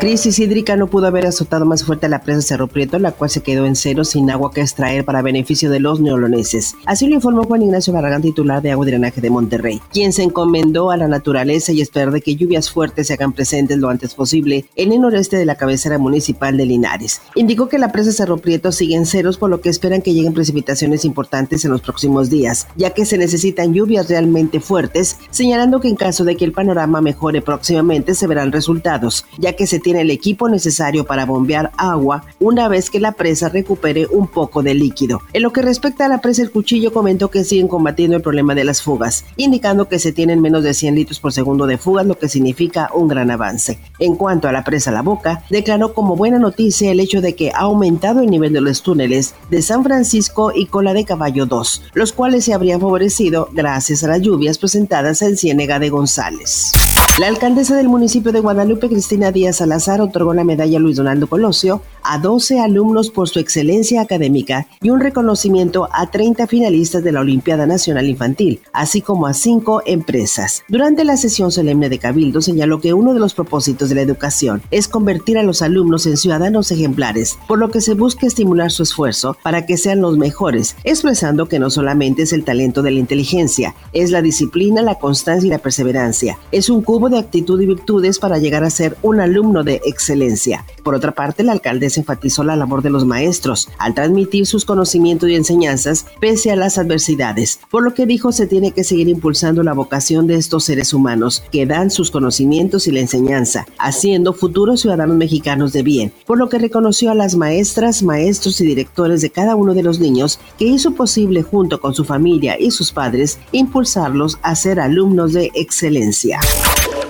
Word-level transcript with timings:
Crisis 0.00 0.38
hídrica 0.38 0.76
no 0.76 0.86
pudo 0.86 1.08
haber 1.08 1.26
azotado 1.26 1.66
más 1.66 1.82
fuerte 1.82 2.06
a 2.06 2.08
la 2.08 2.22
presa 2.22 2.40
Cerro 2.40 2.68
Prieto, 2.68 3.00
la 3.00 3.10
cual 3.10 3.30
se 3.30 3.40
quedó 3.40 3.66
en 3.66 3.74
cero 3.74 4.04
sin 4.04 4.30
agua 4.30 4.52
que 4.52 4.60
extraer 4.60 5.04
para 5.04 5.22
beneficio 5.22 5.70
de 5.70 5.80
los 5.80 5.98
neoloneses. 5.98 6.76
Así 6.86 7.08
lo 7.08 7.16
informó 7.16 7.42
Juan 7.42 7.62
Ignacio 7.62 7.92
Barragán, 7.92 8.22
titular 8.22 8.62
de 8.62 8.70
Agua 8.70 8.86
y 8.86 8.90
Drenaje 8.90 9.20
de 9.20 9.28
Monterrey, 9.28 9.80
quien 9.92 10.12
se 10.12 10.22
encomendó 10.22 10.92
a 10.92 10.96
la 10.96 11.08
naturaleza 11.08 11.72
y 11.72 11.80
esperar 11.80 12.12
de 12.12 12.20
que 12.20 12.36
lluvias 12.36 12.70
fuertes 12.70 13.08
se 13.08 13.14
hagan 13.14 13.32
presentes 13.32 13.78
lo 13.78 13.88
antes 13.88 14.14
posible 14.14 14.66
en 14.76 14.92
el 14.92 15.00
noreste 15.00 15.36
de 15.36 15.44
la 15.44 15.56
cabecera 15.56 15.98
municipal 15.98 16.56
de 16.56 16.66
Linares. 16.66 17.20
Indicó 17.34 17.68
que 17.68 17.80
la 17.80 17.90
presa 17.90 18.12
Cerro 18.12 18.38
Prieto 18.38 18.70
sigue 18.70 18.94
en 18.94 19.04
ceros, 19.04 19.36
por 19.36 19.50
lo 19.50 19.60
que 19.60 19.68
esperan 19.68 20.02
que 20.02 20.14
lleguen 20.14 20.32
precipitaciones 20.32 21.04
importantes 21.04 21.64
en 21.64 21.72
los 21.72 21.80
próximos 21.80 22.30
días, 22.30 22.68
ya 22.76 22.90
que 22.90 23.04
se 23.04 23.18
necesitan 23.18 23.74
lluvias 23.74 24.08
realmente 24.08 24.60
fuertes, 24.60 25.16
señalando 25.30 25.80
que 25.80 25.88
en 25.88 25.96
caso 25.96 26.22
de 26.22 26.36
que 26.36 26.44
el 26.44 26.52
panorama 26.52 27.00
mejore 27.00 27.42
próximamente 27.42 28.14
se 28.14 28.28
verán 28.28 28.52
resultados, 28.52 29.26
ya 29.38 29.54
que 29.54 29.66
se 29.66 29.87
tiene 29.88 30.02
el 30.02 30.10
equipo 30.10 30.50
necesario 30.50 31.06
para 31.06 31.24
bombear 31.24 31.72
agua 31.78 32.22
una 32.40 32.68
vez 32.68 32.90
que 32.90 33.00
la 33.00 33.12
presa 33.12 33.48
recupere 33.48 34.06
un 34.06 34.26
poco 34.26 34.62
de 34.62 34.74
líquido. 34.74 35.22
En 35.32 35.40
lo 35.40 35.50
que 35.50 35.62
respecta 35.62 36.04
a 36.04 36.08
la 36.08 36.20
presa 36.20 36.42
El 36.42 36.50
Cuchillo 36.50 36.92
comentó 36.92 37.30
que 37.30 37.42
siguen 37.42 37.68
combatiendo 37.68 38.14
el 38.14 38.20
problema 38.20 38.54
de 38.54 38.64
las 38.64 38.82
fugas, 38.82 39.24
indicando 39.38 39.88
que 39.88 39.98
se 39.98 40.12
tienen 40.12 40.42
menos 40.42 40.62
de 40.62 40.74
100 40.74 40.94
litros 40.94 41.20
por 41.20 41.32
segundo 41.32 41.66
de 41.66 41.78
fugas, 41.78 42.04
lo 42.04 42.18
que 42.18 42.28
significa 42.28 42.90
un 42.92 43.08
gran 43.08 43.30
avance. 43.30 43.78
En 43.98 44.16
cuanto 44.16 44.46
a 44.46 44.52
la 44.52 44.62
presa 44.62 44.90
La 44.90 45.00
Boca, 45.00 45.42
declaró 45.48 45.94
como 45.94 46.16
buena 46.16 46.38
noticia 46.38 46.90
el 46.90 47.00
hecho 47.00 47.22
de 47.22 47.34
que 47.34 47.50
ha 47.52 47.60
aumentado 47.60 48.20
el 48.20 48.28
nivel 48.28 48.52
de 48.52 48.60
los 48.60 48.82
túneles 48.82 49.36
de 49.48 49.62
San 49.62 49.84
Francisco 49.84 50.52
y 50.54 50.66
Cola 50.66 50.92
de 50.92 51.06
Caballo 51.06 51.46
2, 51.46 51.84
los 51.94 52.12
cuales 52.12 52.44
se 52.44 52.52
habrían 52.52 52.82
favorecido 52.82 53.48
gracias 53.54 54.04
a 54.04 54.08
las 54.08 54.20
lluvias 54.20 54.58
presentadas 54.58 55.22
en 55.22 55.38
Ciénega 55.38 55.78
de 55.78 55.88
González. 55.88 56.72
La 57.18 57.26
alcaldesa 57.26 57.74
del 57.74 57.88
municipio 57.88 58.30
de 58.30 58.38
Guadalupe, 58.38 58.88
Cristina 58.88 59.32
Díaz 59.32 59.56
Salazar, 59.56 60.00
otorgó 60.00 60.34
la 60.34 60.44
medalla 60.44 60.78
Luis 60.78 60.98
Donaldo 60.98 61.26
Colosio 61.26 61.82
a 62.04 62.18
12 62.18 62.60
alumnos 62.60 63.10
por 63.10 63.28
su 63.28 63.40
excelencia 63.40 64.00
académica 64.00 64.68
y 64.80 64.90
un 64.90 65.00
reconocimiento 65.00 65.88
a 65.92 66.12
30 66.12 66.46
finalistas 66.46 67.02
de 67.02 67.10
la 67.10 67.18
Olimpiada 67.18 67.66
Nacional 67.66 68.06
Infantil, 68.08 68.60
así 68.72 69.00
como 69.02 69.26
a 69.26 69.34
5 69.34 69.82
empresas. 69.86 70.62
Durante 70.68 71.04
la 71.04 71.16
sesión 71.16 71.50
solemne 71.50 71.88
de 71.88 71.98
Cabildo 71.98 72.40
señaló 72.40 72.80
que 72.80 72.94
uno 72.94 73.14
de 73.14 73.20
los 73.20 73.34
propósitos 73.34 73.88
de 73.88 73.96
la 73.96 74.02
educación 74.02 74.62
es 74.70 74.86
convertir 74.86 75.38
a 75.38 75.42
los 75.42 75.60
alumnos 75.60 76.06
en 76.06 76.16
ciudadanos 76.16 76.70
ejemplares, 76.70 77.36
por 77.48 77.58
lo 77.58 77.68
que 77.68 77.80
se 77.80 77.94
busca 77.94 78.28
estimular 78.28 78.70
su 78.70 78.84
esfuerzo 78.84 79.36
para 79.42 79.66
que 79.66 79.76
sean 79.76 80.00
los 80.00 80.16
mejores, 80.16 80.76
expresando 80.84 81.48
que 81.48 81.58
no 81.58 81.68
solamente 81.68 82.22
es 82.22 82.32
el 82.32 82.44
talento 82.44 82.80
de 82.82 82.92
la 82.92 83.00
inteligencia, 83.00 83.74
es 83.92 84.12
la 84.12 84.22
disciplina, 84.22 84.82
la 84.82 85.00
constancia 85.00 85.48
y 85.48 85.50
la 85.50 85.58
perseverancia. 85.58 86.38
Es 86.52 86.70
un 86.70 86.80
cubo 86.82 87.07
de 87.08 87.18
actitud 87.18 87.60
y 87.60 87.66
virtudes 87.66 88.18
para 88.18 88.38
llegar 88.38 88.64
a 88.64 88.70
ser 88.70 88.96
un 89.02 89.20
alumno 89.20 89.64
de 89.64 89.80
excelencia. 89.84 90.64
Por 90.82 90.94
otra 90.94 91.12
parte, 91.12 91.42
la 91.42 91.52
alcaldesa 91.52 92.00
enfatizó 92.00 92.44
la 92.44 92.56
labor 92.56 92.82
de 92.82 92.90
los 92.90 93.04
maestros 93.04 93.68
al 93.78 93.94
transmitir 93.94 94.46
sus 94.46 94.64
conocimientos 94.64 95.28
y 95.28 95.34
enseñanzas 95.34 96.06
pese 96.20 96.50
a 96.50 96.56
las 96.56 96.78
adversidades, 96.78 97.60
por 97.70 97.82
lo 97.82 97.94
que 97.94 98.06
dijo 98.06 98.32
se 98.32 98.46
tiene 98.46 98.72
que 98.72 98.84
seguir 98.84 99.08
impulsando 99.08 99.62
la 99.62 99.72
vocación 99.72 100.26
de 100.26 100.36
estos 100.36 100.64
seres 100.64 100.94
humanos 100.94 101.42
que 101.50 101.66
dan 101.66 101.90
sus 101.90 102.10
conocimientos 102.10 102.86
y 102.86 102.92
la 102.92 103.00
enseñanza, 103.00 103.66
haciendo 103.78 104.32
futuros 104.32 104.80
ciudadanos 104.80 105.16
mexicanos 105.16 105.72
de 105.72 105.82
bien, 105.82 106.12
por 106.26 106.38
lo 106.38 106.48
que 106.48 106.58
reconoció 106.58 107.10
a 107.10 107.14
las 107.14 107.36
maestras, 107.36 108.02
maestros 108.02 108.60
y 108.60 108.66
directores 108.66 109.20
de 109.20 109.30
cada 109.30 109.56
uno 109.56 109.74
de 109.74 109.82
los 109.82 110.00
niños 110.00 110.40
que 110.58 110.66
hizo 110.66 110.92
posible 110.92 111.42
junto 111.42 111.80
con 111.80 111.94
su 111.94 112.04
familia 112.04 112.56
y 112.58 112.70
sus 112.70 112.92
padres 112.92 113.38
impulsarlos 113.52 114.38
a 114.42 114.54
ser 114.54 114.80
alumnos 114.80 115.32
de 115.32 115.50
excelencia. 115.54 116.40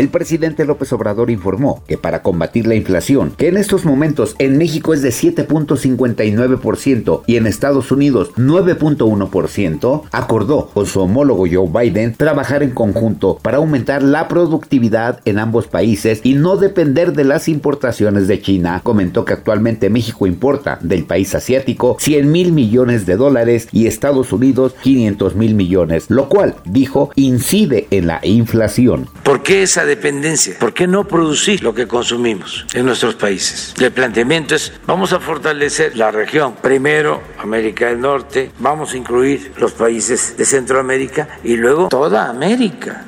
El 0.00 0.08
presidente 0.08 0.64
López 0.64 0.90
Obrador 0.94 1.30
informó 1.30 1.84
que 1.86 1.98
para 1.98 2.22
combatir 2.22 2.66
la 2.66 2.74
inflación, 2.74 3.34
que 3.36 3.48
en 3.48 3.58
estos 3.58 3.84
momentos 3.84 4.34
en 4.38 4.56
México 4.56 4.94
es 4.94 5.02
de 5.02 5.10
7.59% 5.10 7.20
y 7.26 7.36
en 7.36 7.46
Estados 7.46 7.92
Unidos 7.92 8.30
9.1%, 8.36 10.02
acordó 10.10 10.68
con 10.68 10.86
su 10.86 11.00
homólogo 11.00 11.44
Joe 11.52 11.68
Biden 11.68 12.14
trabajar 12.14 12.62
en 12.62 12.70
conjunto 12.70 13.38
para 13.42 13.58
aumentar 13.58 14.02
la 14.02 14.26
productividad 14.26 15.20
en 15.26 15.38
ambos 15.38 15.66
países 15.66 16.22
y 16.24 16.32
no 16.32 16.56
depender 16.56 17.12
de 17.12 17.24
las 17.24 17.46
importaciones 17.46 18.26
de 18.26 18.40
China. 18.40 18.80
Comentó 18.82 19.26
que 19.26 19.34
actualmente 19.34 19.90
México 19.90 20.26
importa 20.26 20.78
del 20.80 21.04
país 21.04 21.34
asiático 21.34 21.98
100 22.00 22.32
mil 22.32 22.52
millones 22.52 23.04
de 23.04 23.16
dólares 23.16 23.68
y 23.70 23.86
Estados 23.86 24.32
Unidos 24.32 24.74
500 24.82 25.34
mil 25.34 25.54
millones, 25.54 26.06
lo 26.08 26.30
cual, 26.30 26.54
dijo, 26.64 27.10
incide 27.16 27.86
en 27.90 28.06
la 28.06 28.20
inflación. 28.22 29.06
¿Por 29.24 29.42
qué 29.42 29.64
esa 29.64 29.89
dependencia? 29.90 30.58
¿Por 30.58 30.72
qué 30.72 30.86
no 30.86 31.06
producir 31.06 31.62
lo 31.62 31.74
que 31.74 31.86
consumimos 31.86 32.66
en 32.74 32.86
nuestros 32.86 33.14
países? 33.14 33.74
El 33.80 33.92
planteamiento 33.92 34.54
es, 34.54 34.72
vamos 34.86 35.12
a 35.12 35.20
fortalecer 35.20 35.96
la 35.96 36.10
región. 36.10 36.54
Primero, 36.62 37.22
América 37.38 37.86
del 37.86 38.00
Norte, 38.00 38.50
vamos 38.58 38.92
a 38.92 38.96
incluir 38.96 39.52
los 39.58 39.72
países 39.72 40.36
de 40.36 40.44
Centroamérica 40.44 41.28
y 41.44 41.56
luego 41.56 41.88
toda 41.88 42.28
América. 42.28 43.04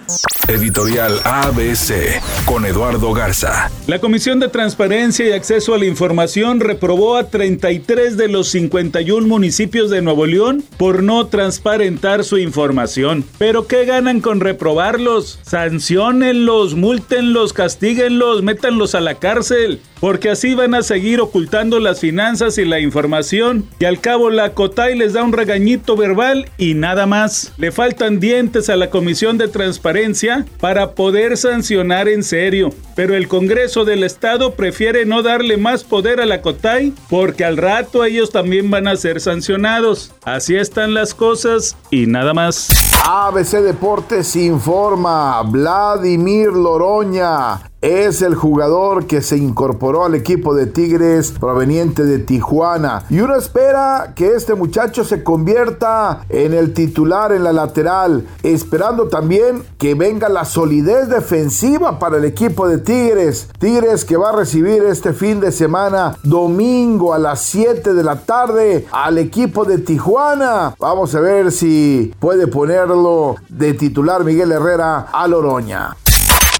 Editorial 0.48 1.20
ABC 1.24 2.20
con 2.44 2.66
Eduardo 2.66 3.12
Garza. 3.12 3.70
La 3.86 4.00
Comisión 4.00 4.40
de 4.40 4.48
Transparencia 4.48 5.28
y 5.28 5.32
Acceso 5.32 5.74
a 5.74 5.78
la 5.78 5.86
Información 5.86 6.58
reprobó 6.58 7.16
a 7.16 7.28
33 7.28 8.16
de 8.16 8.28
los 8.28 8.48
51 8.48 9.26
municipios 9.26 9.88
de 9.88 10.02
Nuevo 10.02 10.26
León 10.26 10.64
por 10.78 11.02
no 11.02 11.26
transparentar 11.28 12.24
su 12.24 12.38
información. 12.38 13.24
¿Pero 13.38 13.68
qué 13.68 13.84
ganan 13.84 14.20
con 14.20 14.40
reprobarlos? 14.40 15.38
Sancionenlos, 15.42 16.74
múltenlos, 16.74 17.52
castíguenlos, 17.52 18.42
métanlos 18.42 18.94
a 18.94 19.00
la 19.00 19.14
cárcel 19.14 19.80
porque 20.02 20.30
así 20.30 20.54
van 20.54 20.74
a 20.74 20.82
seguir 20.82 21.20
ocultando 21.20 21.78
las 21.78 22.00
finanzas 22.00 22.58
y 22.58 22.64
la 22.64 22.80
información 22.80 23.68
y 23.78 23.84
al 23.84 24.00
cabo 24.00 24.30
la 24.30 24.52
COTAI 24.52 24.98
les 24.98 25.12
da 25.12 25.22
un 25.22 25.32
regañito 25.32 25.96
verbal 25.96 26.50
y 26.58 26.74
nada 26.74 27.06
más. 27.06 27.52
Le 27.56 27.70
faltan 27.70 28.18
dientes 28.18 28.68
a 28.68 28.74
la 28.74 28.90
Comisión 28.90 29.38
de 29.38 29.46
Transparencia 29.46 30.31
para 30.60 30.92
poder 30.92 31.36
sancionar 31.36 32.08
en 32.08 32.22
serio, 32.22 32.70
pero 32.94 33.14
el 33.14 33.28
Congreso 33.28 33.84
del 33.84 34.04
Estado 34.04 34.54
prefiere 34.54 35.04
no 35.06 35.22
darle 35.22 35.56
más 35.56 35.84
poder 35.84 36.20
a 36.20 36.26
la 36.26 36.42
COTAI 36.42 36.92
porque 37.08 37.44
al 37.44 37.56
rato 37.56 38.04
ellos 38.04 38.30
también 38.30 38.70
van 38.70 38.88
a 38.88 38.96
ser 38.96 39.20
sancionados. 39.20 40.12
Así 40.24 40.56
están 40.56 40.94
las 40.94 41.14
cosas 41.14 41.76
y 41.90 42.06
nada 42.06 42.34
más. 42.34 42.68
ABC 43.06 43.62
Deportes 43.62 44.36
informa 44.36 45.42
Vladimir 45.42 46.48
Loroña 46.48 47.71
es 47.82 48.22
el 48.22 48.36
jugador 48.36 49.06
que 49.06 49.22
se 49.22 49.36
incorporó 49.36 50.04
al 50.04 50.14
equipo 50.14 50.54
de 50.54 50.66
Tigres 50.66 51.32
proveniente 51.32 52.04
de 52.04 52.20
Tijuana. 52.20 53.04
Y 53.10 53.20
uno 53.20 53.34
espera 53.36 54.12
que 54.14 54.34
este 54.34 54.54
muchacho 54.54 55.04
se 55.04 55.24
convierta 55.24 56.24
en 56.28 56.54
el 56.54 56.74
titular 56.74 57.32
en 57.32 57.42
la 57.42 57.52
lateral, 57.52 58.24
esperando 58.44 59.08
también 59.08 59.64
que 59.78 59.94
venga 59.94 60.28
la 60.28 60.44
solidez 60.44 61.08
defensiva 61.08 61.98
para 61.98 62.18
el 62.18 62.24
equipo 62.24 62.68
de 62.68 62.78
Tigres. 62.78 63.48
Tigres 63.58 64.04
que 64.04 64.16
va 64.16 64.30
a 64.30 64.36
recibir 64.36 64.84
este 64.84 65.12
fin 65.12 65.40
de 65.40 65.50
semana, 65.50 66.16
domingo 66.22 67.12
a 67.12 67.18
las 67.18 67.42
7 67.42 67.94
de 67.94 68.04
la 68.04 68.20
tarde, 68.20 68.86
al 68.92 69.18
equipo 69.18 69.64
de 69.64 69.78
Tijuana. 69.78 70.76
Vamos 70.78 71.16
a 71.16 71.20
ver 71.20 71.50
si 71.50 72.14
puede 72.20 72.46
ponerlo 72.46 73.34
de 73.48 73.74
titular 73.74 74.22
Miguel 74.22 74.52
Herrera 74.52 75.08
a 75.12 75.26
Loroña. 75.26 75.96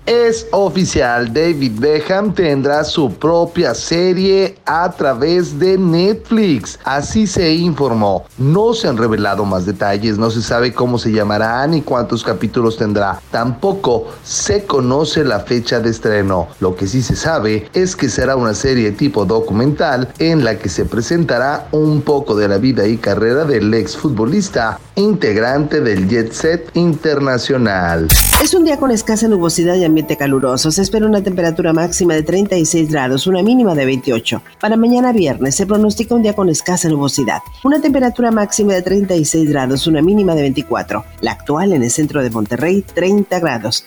Es 0.05 0.49
oficial, 0.51 1.33
David 1.33 1.79
Beckham 1.79 2.35
tendrá 2.35 2.83
su 2.83 3.13
propia 3.15 3.73
serie 3.73 4.57
a 4.67 4.91
través 4.91 5.61
de 5.61 5.79
Netflix. 5.79 6.77
Así 6.83 7.29
se 7.29 7.55
informó. 7.55 8.25
No 8.37 8.75
se 8.75 8.89
han 8.89 8.97
revelado 8.97 9.45
más 9.45 9.65
detalles, 9.65 10.19
no 10.19 10.29
se 10.33 10.43
sabe 10.43 10.75
cómo 10.75 10.99
se 10.99 11.13
llamará 11.13 11.65
ni 11.69 11.83
cuántos 11.83 12.25
capítulos 12.25 12.77
tendrá. 12.77 13.21
Tampoco 13.31 14.09
se 14.25 14.65
conoce 14.65 15.23
la 15.23 15.39
fecha 15.39 15.79
de 15.79 15.91
estreno. 15.91 16.49
Lo 16.59 16.75
que 16.75 16.89
sí 16.89 17.01
se 17.01 17.15
sabe 17.15 17.69
es 17.73 17.95
que 17.95 18.09
será 18.09 18.35
una 18.35 18.55
serie 18.55 18.91
tipo 18.91 19.25
documental 19.25 20.13
en 20.19 20.43
la 20.43 20.59
que 20.59 20.69
se 20.69 20.85
presentará 20.85 21.69
un 21.71 22.03
poco 22.03 22.35
de 22.35 22.49
la 22.49 22.59
vida 22.59 22.89
y 22.89 22.97
carrera 22.97 23.45
del 23.45 23.73
ex 23.73 23.97
futbolista 23.97 24.81
integrante 24.97 25.81
del 25.81 26.09
Jet 26.09 26.33
Set 26.33 26.71
Internacional. 26.75 28.09
Es 28.43 28.55
un 28.55 28.65
día 28.65 28.77
con 28.77 28.91
escasa 28.91 29.29
nubosidad 29.29 29.77
y 29.77 29.85
ambiente 29.93 30.17
caluroso. 30.17 30.71
Se 30.71 30.83
espera 30.83 31.07
una 31.07 31.23
temperatura 31.23 31.73
máxima 31.73 32.15
de 32.15 32.23
36 32.23 32.91
grados, 32.91 33.27
una 33.27 33.43
mínima 33.43 33.75
de 33.75 33.85
28. 33.85 34.43
Para 34.61 34.77
mañana 34.77 35.13
viernes 35.13 35.55
se 35.55 35.67
pronostica 35.67 36.15
un 36.15 36.23
día 36.23 36.35
con 36.35 36.49
escasa 36.49 36.89
nubosidad. 36.89 37.39
Una 37.63 37.81
temperatura 37.81 38.31
máxima 38.31 38.73
de 38.73 38.83
36 38.83 39.49
grados, 39.49 39.87
una 39.87 40.03
mínima 40.03 40.35
de 40.35 40.43
24. 40.43 41.05
La 41.21 41.33
actual 41.33 41.73
en 41.73 41.83
el 41.83 41.91
centro 41.91 42.23
de 42.23 42.31
Monterrey, 42.31 42.83
30 42.83 43.39
grados. 43.39 43.85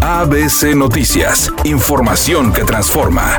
ABC 0.00 0.74
Noticias. 0.74 1.52
Información 1.64 2.52
que 2.52 2.62
transforma. 2.62 3.38